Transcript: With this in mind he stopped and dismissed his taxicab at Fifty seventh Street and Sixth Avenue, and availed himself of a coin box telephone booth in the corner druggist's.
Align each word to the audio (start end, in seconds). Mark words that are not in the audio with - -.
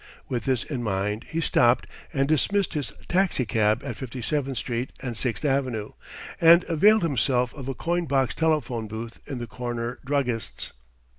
With 0.27 0.45
this 0.45 0.63
in 0.63 0.81
mind 0.81 1.25
he 1.25 1.39
stopped 1.39 1.85
and 2.11 2.27
dismissed 2.27 2.73
his 2.73 2.91
taxicab 3.07 3.83
at 3.83 3.95
Fifty 3.95 4.19
seventh 4.19 4.57
Street 4.57 4.89
and 4.99 5.15
Sixth 5.15 5.45
Avenue, 5.45 5.91
and 6.41 6.63
availed 6.67 7.03
himself 7.03 7.53
of 7.53 7.67
a 7.67 7.75
coin 7.75 8.05
box 8.07 8.33
telephone 8.33 8.87
booth 8.87 9.19
in 9.27 9.37
the 9.37 9.45
corner 9.45 9.99
druggist's. 10.03 10.71